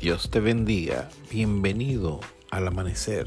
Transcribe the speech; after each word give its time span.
Dios 0.00 0.30
te 0.30 0.38
bendiga. 0.38 1.08
Bienvenido 1.28 2.20
al 2.52 2.68
amanecer. 2.68 3.26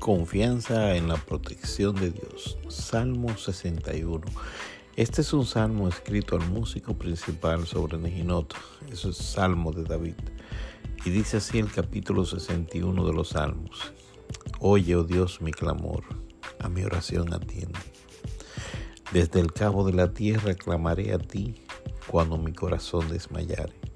Confianza 0.00 0.96
en 0.96 1.06
la 1.06 1.16
protección 1.16 1.94
de 1.94 2.10
Dios. 2.10 2.58
Salmo 2.68 3.38
61. 3.38 4.26
Este 4.96 5.20
es 5.20 5.32
un 5.32 5.46
salmo 5.46 5.86
escrito 5.86 6.34
al 6.34 6.50
músico 6.50 6.98
principal 6.98 7.64
sobre 7.64 7.96
Nejinot. 7.96 8.56
Eso 8.90 9.10
es 9.10 9.18
salmo 9.18 9.70
de 9.70 9.84
David. 9.84 10.16
Y 11.04 11.10
dice 11.10 11.36
así 11.36 11.60
el 11.60 11.70
capítulo 11.70 12.24
61 12.24 13.06
de 13.06 13.12
los 13.12 13.28
salmos. 13.28 13.92
Oye, 14.58 14.96
oh 14.96 15.04
Dios, 15.04 15.40
mi 15.40 15.52
clamor. 15.52 16.02
A 16.58 16.68
mi 16.68 16.82
oración 16.82 17.32
atiende. 17.32 17.78
Desde 19.12 19.38
el 19.38 19.52
cabo 19.52 19.86
de 19.86 19.92
la 19.92 20.12
tierra 20.12 20.56
clamaré 20.56 21.12
a 21.12 21.18
ti 21.18 21.62
cuando 22.08 22.36
mi 22.36 22.52
corazón 22.52 23.08
desmayare. 23.08 23.87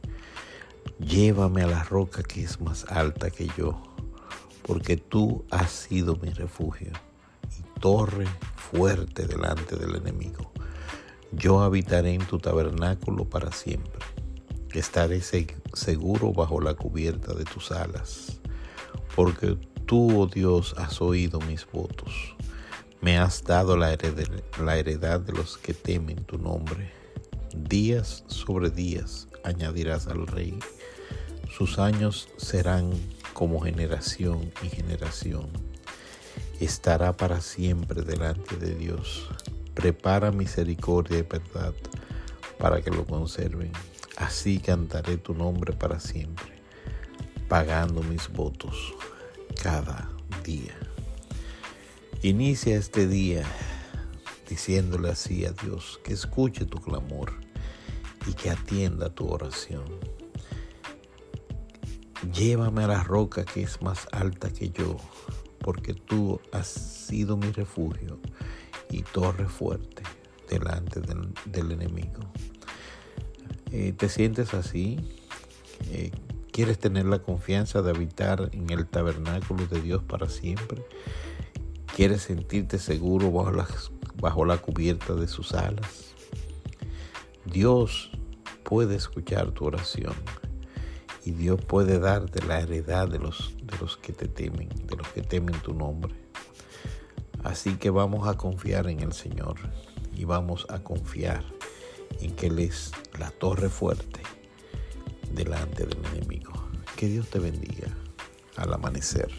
Llévame 0.98 1.62
a 1.62 1.66
la 1.66 1.82
roca 1.82 2.22
que 2.22 2.42
es 2.42 2.60
más 2.60 2.84
alta 2.88 3.30
que 3.30 3.48
yo, 3.56 3.82
porque 4.62 4.96
tú 4.96 5.44
has 5.50 5.70
sido 5.70 6.16
mi 6.16 6.30
refugio 6.30 6.92
y 7.58 7.80
torre 7.80 8.26
fuerte 8.56 9.26
delante 9.26 9.76
del 9.76 9.96
enemigo. 9.96 10.52
Yo 11.32 11.60
habitaré 11.60 12.14
en 12.14 12.26
tu 12.26 12.38
tabernáculo 12.38 13.24
para 13.28 13.52
siempre. 13.52 14.04
Estaré 14.72 15.20
seguro 15.20 16.32
bajo 16.32 16.60
la 16.60 16.74
cubierta 16.74 17.34
de 17.34 17.44
tus 17.44 17.72
alas, 17.72 18.40
porque 19.16 19.58
tú, 19.86 20.20
oh 20.20 20.26
Dios, 20.26 20.74
has 20.78 21.02
oído 21.02 21.40
mis 21.40 21.66
votos. 21.70 22.36
Me 23.00 23.18
has 23.18 23.42
dado 23.42 23.76
la, 23.76 23.96
la 24.62 24.76
heredad 24.76 25.20
de 25.20 25.32
los 25.32 25.58
que 25.58 25.74
temen 25.74 26.24
tu 26.24 26.38
nombre. 26.38 27.01
Días 27.54 28.24
sobre 28.26 28.70
días 28.70 29.28
añadirás 29.44 30.06
al 30.06 30.26
rey 30.26 30.58
sus 31.56 31.78
años 31.78 32.30
serán 32.38 32.90
como 33.34 33.60
generación 33.60 34.50
y 34.62 34.68
generación. 34.68 35.48
Estará 36.60 37.14
para 37.14 37.42
siempre 37.42 38.00
delante 38.02 38.56
de 38.56 38.74
Dios. 38.74 39.28
Prepara 39.74 40.30
misericordia 40.30 41.18
y 41.18 41.22
verdad 41.22 41.74
para 42.58 42.80
que 42.80 42.90
lo 42.90 43.04
conserven. 43.04 43.70
Así 44.16 44.60
cantaré 44.60 45.18
tu 45.18 45.34
nombre 45.34 45.74
para 45.74 46.00
siempre, 46.00 46.54
pagando 47.48 48.02
mis 48.02 48.32
votos 48.32 48.94
cada 49.62 50.08
día. 50.42 50.74
Inicia 52.22 52.78
este 52.78 53.06
día 53.06 53.44
diciéndole 54.52 55.08
así 55.08 55.46
a 55.46 55.52
Dios 55.52 55.98
que 56.04 56.12
escuche 56.12 56.66
tu 56.66 56.78
clamor 56.78 57.32
y 58.26 58.34
que 58.34 58.50
atienda 58.50 59.08
tu 59.08 59.26
oración. 59.26 59.84
Llévame 62.34 62.84
a 62.84 62.88
la 62.88 63.02
roca 63.02 63.46
que 63.46 63.62
es 63.62 63.80
más 63.80 64.06
alta 64.12 64.50
que 64.50 64.68
yo, 64.68 64.98
porque 65.60 65.94
tú 65.94 66.38
has 66.52 66.66
sido 66.66 67.38
mi 67.38 67.50
refugio 67.50 68.20
y 68.90 69.02
torre 69.04 69.48
fuerte 69.48 70.02
delante 70.50 71.00
del, 71.00 71.72
enemigo. 71.72 72.20
Eh, 73.70 73.94
¿Te 73.96 74.10
sientes 74.10 74.52
así? 74.52 74.98
Eh, 75.86 76.10
¿Quieres 76.52 76.78
tener 76.78 77.06
la 77.06 77.22
confianza 77.22 77.80
de 77.80 77.88
habitar 77.88 78.50
en 78.52 78.68
el 78.68 78.86
tabernáculo 78.86 79.66
de 79.66 79.80
Dios 79.80 80.02
para 80.02 80.28
siempre? 80.28 80.84
¿Quieres 81.96 82.20
sentirte 82.20 82.78
seguro 82.78 83.32
bajo 83.32 84.01
bajo 84.22 84.44
la 84.44 84.56
cubierta 84.56 85.14
de 85.14 85.26
sus 85.26 85.52
alas? 85.52 86.14
Dios 87.44 88.12
puede 88.62 88.94
escuchar 88.94 89.50
tu 89.50 89.66
oración 89.66 90.14
y 91.24 91.32
Dios 91.32 91.60
puede 91.62 91.98
darte 91.98 92.40
la 92.46 92.60
heredad 92.60 93.08
de 93.08 93.18
los, 93.18 93.54
de 93.62 93.76
los 93.78 93.96
que 93.96 94.12
te 94.12 94.28
temen, 94.28 94.68
de 94.86 94.96
los 94.96 95.08
que 95.08 95.22
temen 95.22 95.60
tu 95.60 95.74
nombre. 95.74 96.14
Así 97.42 97.76
que 97.76 97.90
vamos 97.90 98.28
a 98.28 98.36
confiar 98.36 98.88
en 98.88 99.00
el 99.00 99.12
Señor 99.12 99.56
y 100.14 100.24
vamos 100.24 100.66
a 100.70 100.78
confiar 100.84 101.44
en 102.20 102.30
que 102.36 102.46
Él 102.46 102.60
es 102.60 102.92
la 103.18 103.30
torre 103.32 103.68
fuerte 103.68 104.22
delante 105.32 105.84
del 105.84 105.98
enemigo. 106.14 106.52
Que 106.96 107.08
Dios 107.08 107.28
te 107.28 107.40
bendiga 107.40 107.88
al 108.56 108.72
amanecer. 108.72 109.30